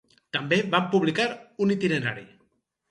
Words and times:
També 0.37 0.57
van 0.71 0.89
publicar 0.95 1.29
un 1.67 1.77
itinerari. 1.79 2.29